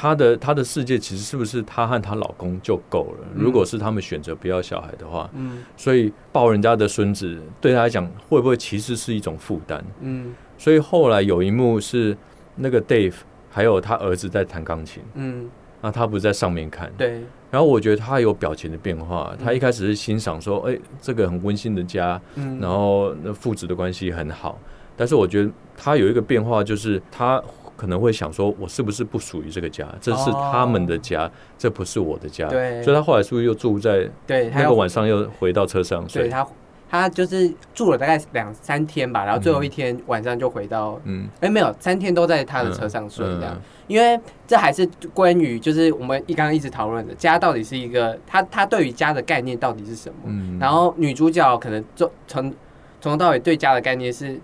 [0.00, 3.26] 她的她的世界其实是不是她和她老公就够了？
[3.34, 3.42] 嗯。
[3.42, 5.64] 如果是他们选择不要小孩的话，嗯。
[5.76, 9.84] 所以抱人家的孙子对他来讲会不会其实是一种负担？
[10.00, 10.32] 嗯。
[10.56, 12.16] 所以后来有一幕是
[12.54, 13.14] 那个 Dave
[13.50, 15.48] 还有他儿子在弹钢琴，嗯，
[15.80, 24.60] 那他不是在上面看，对，然后我觉得他有表情的变化，他一开始是欣赏说，哎、这个很温馨的家，嗯，然后那父子的关系很好，
[24.96, 27.42] 但是我觉得他有一个变化，就是他
[27.78, 29.86] 可能会想说，我是不是不属于这个家？
[30.00, 32.46] 这是他们的家，这不是我的家。
[32.46, 36.24] 哦对所以他后来是不是又住在对，那个晚上又回到车上睡？
[36.24, 36.46] 对他，
[36.90, 43.54] 他就是住了大概两三天吧，然后最后一天晚上就回到，嗯，哎、没有，三天都在他的车上睡这样。
[43.54, 50.16] 嗯因为这还是关于就是我们一刚刚一直讨论的家到底是一个他他对于家的概念到底是什么？
[50.26, 52.52] 嗯然后女主角可能就从
[53.00, 54.38] 从头到尾对家的概念是，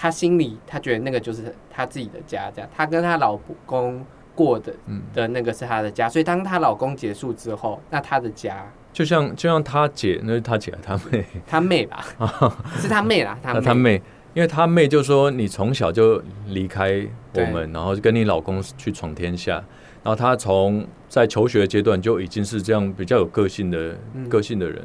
[0.00, 4.06] 她心里她觉得那个就是她自己的家，这样她跟她老公
[4.36, 5.02] 过的嗯。
[5.12, 12.04] 的那个是她的家，所以当她老公结束之后，那她的家就像就像他姐，那是他姐他妹，她妹吧，
[12.78, 13.60] 是她妹啦，她妹。
[13.60, 14.02] 那他妹，
[14.34, 19.54] 因为他妹就说你从小就离开我们，然后就跟你老公去闯天下，
[20.02, 24.28] 然后他从在求学阶段就已经是这样比较有个性的嗯。
[24.28, 24.82] 个性的人，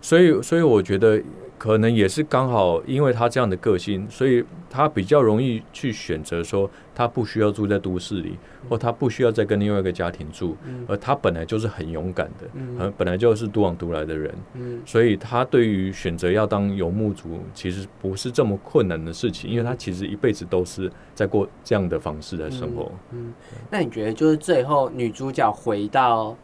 [0.00, 1.20] 所以所以我觉得
[1.58, 10.84] 可能也是刚好因为他这样的个性，所以他比较容易去选择说他不需要住在都市里，或他不需要再跟另外一个家庭住，嗯。
[10.86, 12.76] 而他本来就是很勇敢的，嗯。
[12.78, 14.34] 呃本来就是独往独来的人。
[14.54, 14.80] 嗯。
[14.86, 22.92] 所以他对于选择要当游牧族，其实不是这么困难的事情，因为他其实一辈子都是在过这样的方式来生活。
[23.10, 23.34] 嗯，
[23.70, 26.36] 那你觉得就是最后女主角回到，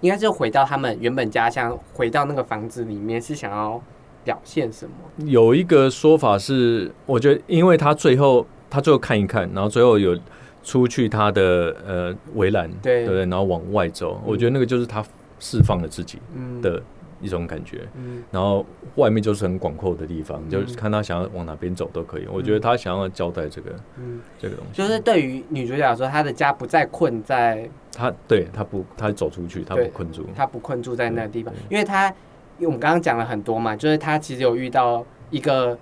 [0.00, 3.82] 应该是回到他们原本家乡，回到那个房子里面，是想要
[4.24, 5.26] 表现什么？
[5.26, 10.18] 有一个说法是，我觉得，因为他最后他最后看一看，然后最后有
[10.62, 13.18] 出去他的呃围栏，对对？
[13.26, 15.04] 然后往外走，我觉得那个就是他
[15.38, 16.82] 释放了自己嗯的
[17.20, 17.86] 一种感觉。
[17.96, 18.64] 嗯然后
[18.96, 22.26] 外面就是很广阔的地方，就是看他想要往哪边走都可以。
[22.32, 30.26] 我觉得他想要交代这个嗯，这个东西，就是对于女主角来说，她的家不再困在，他对他不他走出去，他不困住。
[30.34, 32.12] 她不困住在那个地方，因为她，
[32.58, 35.76] 因为我们刚刚讲了很多嘛，就是他其实有遇到一个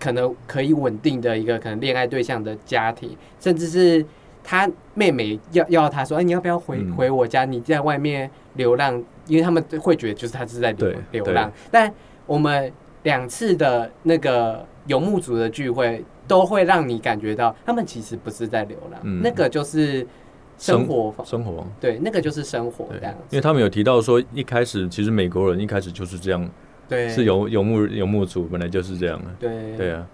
[0.00, 4.04] 可能可以稳定的一个可能恋爱对象的家庭，甚至是
[4.42, 6.92] 他妹妹要要他说，哎，你要不要回、嗯。
[6.94, 7.44] 回我家？
[7.44, 11.92] 你在外面流浪，因为他们会觉得就是他是在流流浪，但
[12.26, 19.20] 我们两次的那个游牧族的聚会，都会让你感觉到他们其实不是在流浪，嗯。
[19.22, 20.06] 那个就是
[20.58, 26.48] 生活方，生活，对，那个就是生活对这样，因为他们有提到说，一开始其实美国人一开始就是这样，
[26.88, 29.26] 对，是游游牧游牧族，本来就是这样的。
[29.38, 29.76] 对。
[29.76, 30.06] 对啊，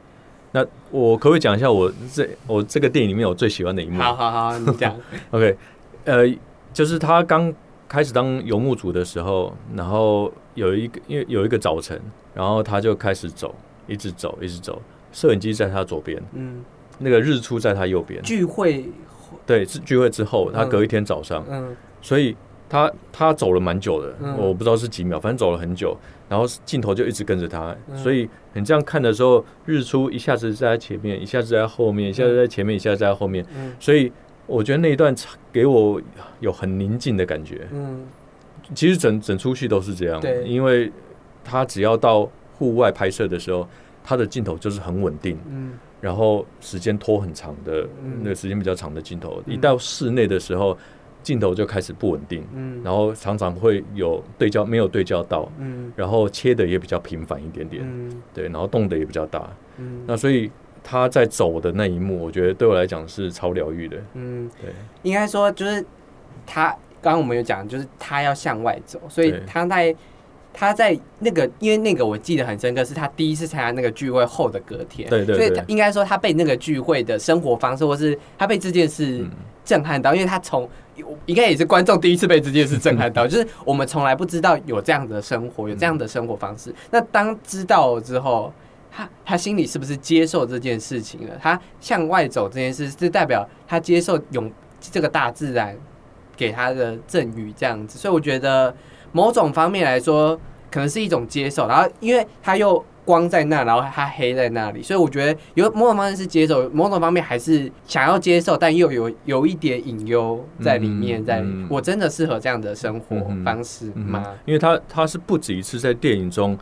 [0.52, 4.00] 那我可不可以讲一下我这我这个电影里面我最喜欢的一幕？
[4.00, 4.96] 好好好，你讲？
[5.30, 5.56] OK，
[6.04, 6.26] 呃，
[6.72, 7.52] 就是他刚
[7.88, 12.00] 开始当游牧族的时候，然后有一个因为有一个早晨，
[12.34, 13.54] 然后他就开始走，
[13.86, 14.80] 一直走，一直走，
[15.12, 16.64] 摄影机在他左边，嗯，
[16.98, 18.20] 那个日出在他右边。
[18.22, 18.88] 聚会，
[19.46, 20.68] 对，是聚会之后，他嗯。
[20.68, 21.76] 隔一天早上，嗯。
[22.00, 22.36] 所以
[22.68, 24.36] 他他走了蛮久的，嗯。
[24.38, 25.96] 我不知道是几秒，反正走了很久，
[26.28, 27.96] 然后镜头就一直跟着他，嗯。
[27.96, 33.74] 所以你这样看的时候，日出一下子在前面，一下子在后面，一下子在前面，一下子在后面，嗯。
[33.80, 34.12] 所以
[34.46, 35.14] 我觉得那一段
[35.52, 36.00] 给我
[36.40, 37.66] 有很宁静的感觉。
[37.72, 38.06] 嗯。
[38.72, 40.92] 其实整整出戏都是这样对，因为
[41.42, 43.66] 他只要到户外拍摄的时候，
[44.04, 48.20] 他的镜头就是很稳定，嗯然后时间拖很长的，嗯。
[48.22, 49.54] 那个时间比较长的镜头，嗯。
[49.54, 50.76] 一到室内的时候，
[51.22, 55.92] 镜头就开始不稳定，嗯，然后常常会有对焦没有对焦到，嗯。
[55.94, 58.22] 然后切的也比较频繁一点点，嗯。
[58.32, 59.48] 对，然后动的也比较大，
[59.78, 60.02] 嗯。
[60.06, 60.50] 那所以
[60.82, 63.98] 他在走的那一幕，我觉得对我来讲是超疗愈的。
[64.14, 64.70] 嗯，对，
[65.02, 65.84] 应该说就是
[66.46, 66.68] 他
[67.02, 69.94] 刚刚我们有讲，就是他要向外走，所以他在
[70.52, 79.30] 他在那个，因为那个我记得很深刻，是他第一次参加那个聚会后的隔天，对对对所以他应该说他被那个聚会的生活方式，或是他被这件事嗯
[79.64, 80.68] 震撼到，因为他从
[81.24, 86.74] 应该也是观众第一次被这件事震撼到， 就是我们从来不知道有这样的生活，有这样的生活方式。
[86.90, 88.52] 那当知道了之后，
[88.90, 91.38] 他他心里是不是接受这件事情了？
[91.40, 95.74] 他向外走这件事，是代表他接受永这个大自然
[96.36, 97.98] 给他的赠予这样子。
[97.98, 98.74] 所以我觉得
[99.12, 100.38] 某种方面来说，
[100.70, 101.66] 可能是一种接受。
[101.66, 111.20] 然后因为它又光在那，然后它黑在那里，所以我觉得有某种方面是接受，某种方面还是想要接受，但又有有一点隐忧在里面。
[111.20, 114.24] 嗯在嗯我真的适合这样的生活方式嗯吗？
[114.44, 116.56] 因为他他是不止一次在电影中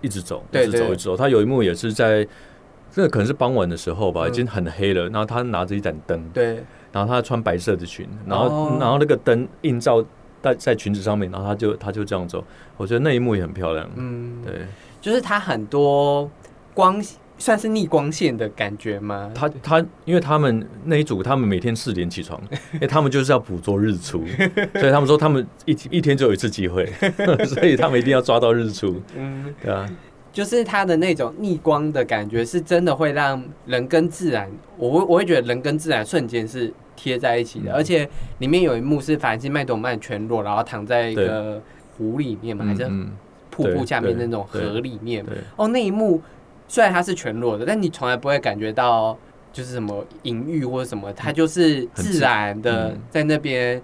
[0.00, 1.16] 一直走，一直走，一直走。
[1.16, 2.26] 他有一幕也是在，
[2.90, 10.04] 这个可能是傍晚的时候吧，嗯已经很黑了，然后他拿着一盏灯，对，然后他穿白色的裙，然后、哦然后那个灯映照
[10.42, 12.44] 在在裙子上面，然后他就他就这样走，
[12.76, 13.88] 我觉得那一幕也很漂亮。
[13.96, 14.66] 嗯，对
[15.00, 16.30] 就是他很多
[16.74, 17.02] 光
[17.38, 19.32] 算是逆光线的感觉吗？
[19.34, 22.40] 他他，因为他们那一组他们每天四点起床，
[22.74, 24.24] 因为他们就是要捕捉日出，
[24.74, 26.86] 所以他们说他们一一天就有一次机会，
[27.46, 29.90] 所以他们一定要抓到日出，嗯，对啊，
[30.32, 37.74] 就是它的那种逆光的感觉，是真的会让人跟自然，我会我会觉得人跟自然瞬间是贴在一起的，嗯。
[37.74, 41.60] 而且里面有一幕是凡西麦朵曼全裸，然后躺在一个
[41.96, 43.10] 湖里面嘛，还是嗯，
[43.50, 45.24] 瀑布下面那种河里面，
[45.56, 46.22] 哦，那一幕
[46.68, 49.16] 虽然它是全裸的，但你从来不会感觉到
[49.52, 53.00] 就是什么隐喻或者什么，它就是自然的嗯。
[53.10, 53.80] 在那边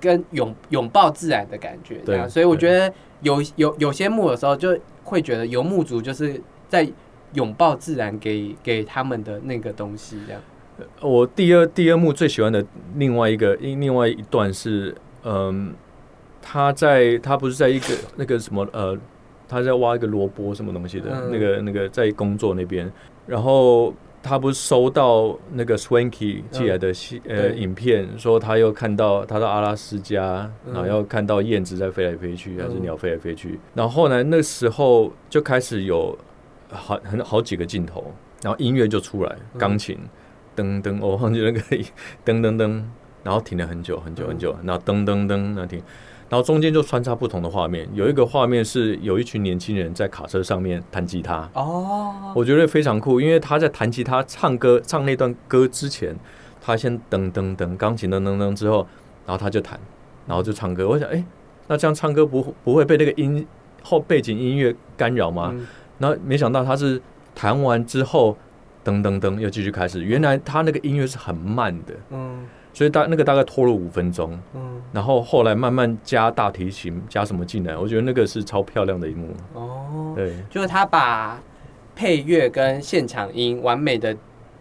[0.00, 1.96] 跟拥拥抱自然的感觉。
[1.98, 2.92] 这对样，所以我觉得
[3.22, 6.90] 有有有些幕的时候，就会觉得游牧族就是在
[7.34, 10.40] 拥抱自然给给他们的那个东西，这样。
[11.00, 12.64] 我第二第二幕最喜欢的
[12.96, 15.74] 另外一个另外一段是，嗯，
[16.40, 18.96] 他在他不是在一个那个什么呃，
[19.48, 21.30] 他在挖一个萝卜什么东西的、嗯。
[21.30, 22.90] 那个那个在工作那边，
[23.26, 27.56] 然后他不是收到那个 Swanky 寄来的戏、呃对。
[27.56, 30.72] 影片，说他又看到他到阿拉斯加，嗯。
[30.72, 32.82] 然后要看到燕子在飞来飞去，还是嗯。
[32.82, 36.16] 鸟飞来飞去，然后后来那时候就开始有
[36.70, 38.12] 好很好几个镜头，
[38.42, 39.58] 然后音乐就出来，嗯。
[39.58, 39.98] 钢琴。
[40.60, 41.60] 噔噔，我忘记那个
[42.24, 42.82] 噔噔噔，
[43.22, 45.82] 然后停了很久很久很久，然后噔噔噔，那停，
[46.28, 56.14] 然后中间就穿插不同的画面，有一个画面是有一群年轻人在卡车上面弹吉他，哦，我觉得非常酷，因为他在弹吉他唱歌唱那段歌之前，
[56.60, 58.86] 他先噔噔噔，钢琴噔噔噔之后，
[59.26, 59.78] 然后他就弹，
[60.26, 60.88] 然后就唱歌。
[60.88, 61.24] 我想，哎、
[61.68, 63.46] 那这样唱歌不不会被那个音
[63.82, 65.50] 后背景音乐干扰吗？
[65.54, 65.66] 嗯
[66.00, 66.98] 然后没想到他是
[67.34, 68.34] 弹完之后，
[68.84, 70.02] 噔噔噔又继续开始。
[70.02, 79.34] 原来他那个音乐是很慢的，嗯所以大那个大概拖了五分钟，嗯然后后来慢慢加大提琴，加什么进来，我觉得那个是超漂亮的一幕。
[79.54, 81.40] 哦，对，就是他把
[81.96, 84.16] 配乐跟现场音完美的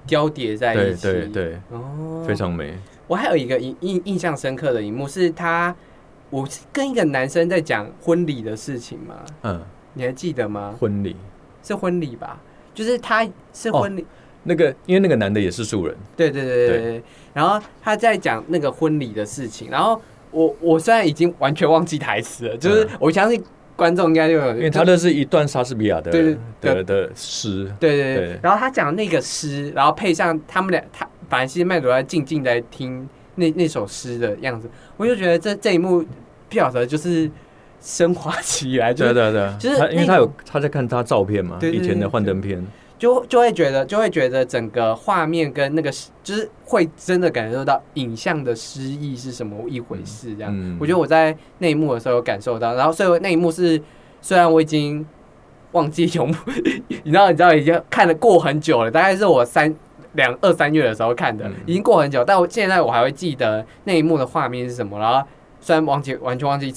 [0.07, 1.03] 交叠在一起。
[1.03, 2.74] 对对，哦，非常美。
[3.05, 5.76] 我还有一个印印印象深刻的一幕是他，
[6.32, 9.61] 我是跟一个男生在讲婚礼的事情嘛，嗯，
[9.93, 10.76] 你还记得吗？
[10.80, 11.15] 婚礼
[11.61, 12.41] 是婚礼吧？
[12.80, 14.05] 就是他是婚礼，
[14.43, 17.03] 那个，因为那个男的也是素人，对对对对对。
[17.34, 20.01] 然后他在讲那个婚礼的事情，然后
[20.32, 22.89] 我我虽然已经完全忘记台词了，就是嗯。
[23.01, 23.43] 我相信
[23.75, 28.27] 观众应该就有，因为他那是一段莎士比亚的的的诗，对对对。
[28.27, 28.39] 对。
[28.41, 33.05] 然后他讲那个诗，然后配上他们俩，他反正麦朵在静静在听
[33.36, 36.01] 那那首诗的样子，我就觉得这这一幕
[36.47, 37.30] 不晓得就是
[37.82, 39.34] 升华起来，就是对对。
[39.34, 42.65] 对，就是他因为他有他在看他照片嘛，以前的幻灯片，
[42.97, 45.89] 就就会觉得就会觉得整个画面跟那个
[46.23, 50.51] 就是会真的感受到影像的诗意是什么一回事，这样。
[50.53, 53.82] 嗯我觉得我在那一幕的时候有感受到，然后所以那一幕是
[54.21, 55.05] 虽然我已经
[55.71, 56.36] 忘记有幕，
[57.03, 59.73] 你知道你知道已经看了过很久了，大概是我三
[60.13, 61.53] 两二三月的时候看的，嗯。
[61.65, 65.25] 已经过很久，但我现在我还会记得那一幕的画面是什么，然后
[65.61, 66.73] 虽然忘记完全忘记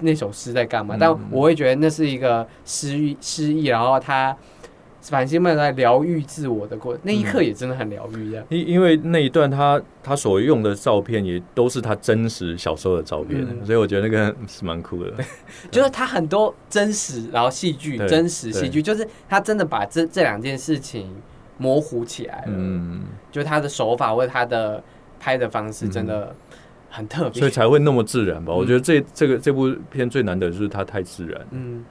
[0.00, 4.36] 那首诗在干嘛，嗯但我会觉得那是一个诗意诗意，然后他。
[5.02, 8.44] 反星们在疗愈自我的过程，那一刻也真的很疗愈的。
[8.50, 15.10] 因因为那一段他他所用的照片也都是他真实小时候的照片，嗯所以我觉得那个是蛮酷的。
[15.72, 21.10] 就是他很多真实，然后戏剧真实戏剧，就是他真的把这这两件事情
[21.56, 22.48] 模糊起来了。
[22.48, 23.00] 嗯，
[23.32, 24.84] 就他的手法或者他的
[25.18, 26.36] 拍的方式真的
[26.90, 27.38] 很特别。
[27.38, 28.52] 所以才会那么自然吧？
[28.52, 28.56] 嗯。
[28.56, 31.40] 我觉得这这个这部片最难得就是它太自然。
[31.52, 31.82] 嗯，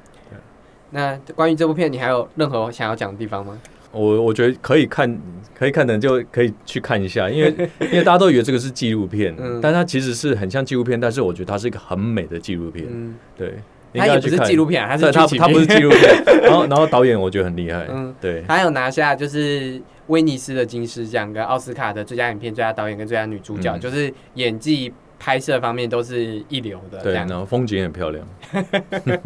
[0.91, 3.57] 那关于这部片，你还有任何想要讲的地方吗？
[3.91, 5.19] 我我觉得可以看，
[5.57, 9.59] 可以看的就可以去看一下，因为因为大家都以为这个是纪录片，嗯。
[9.59, 13.55] 但它其实是很像纪录片，但是我觉得它是一个很美的纪录片，嗯，对，
[13.91, 18.13] 你它也不是纪录片啊，它是对它它不是纪录片，然后然后导演我觉得很厉害，嗯。
[18.21, 27.01] 对，还有拿下就是威尼斯的金狮奖跟奥斯卡的最佳影片、最佳导演跟最佳女主角，嗯就是演技、拍摄方面都是一流的。
[27.03, 28.27] 对，然后风景也很漂亮，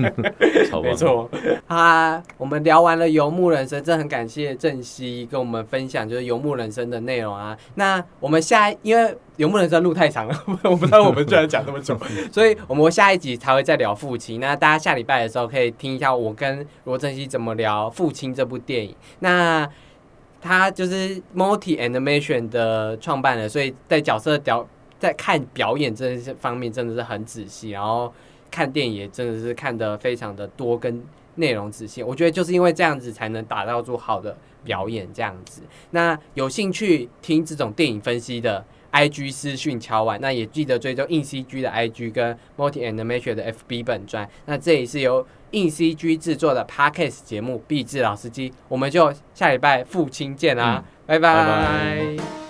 [0.81, 1.29] 没，错。
[1.65, 7.57] 好啊，我们聊完了游牧人生，真的很感谢郑熙跟我们分享就是游牧人生的内容啊。
[7.75, 11.97] 那我们下因为游牧人生路太长了， 我不知道我们居然讲这么久，
[12.31, 14.39] 所以我们下一集才会再聊父亲。
[14.39, 18.93] 那大家下礼拜的时候可以听一下我跟罗振熙怎么聊《父亲》这部电影。
[19.19, 19.67] 那
[20.43, 24.67] 他就是 Multi Animation 的创办人，所以在角色表
[24.99, 28.13] 在看表演这些方面真的是很仔细，然后
[28.51, 31.01] 看电影也真的是看得非常的多，跟
[31.35, 32.03] 内容仔细。
[32.03, 35.61] 我觉得就是因为这样子才能打造出好的表演，这样子。
[35.91, 38.65] 那有兴趣听这种电影分析的。
[38.93, 44.29] IG 私讯敲完，那也记得追踪硬 CG 的 IG 跟 Multi Animation 的 FB 本专。
[44.45, 51.33] 那这里是由硬 CG 制作的 Podcast 节目《壁纸老司机》，我们就下礼拜父亲见啦，拜拜。
[51.33, 52.42] 拜拜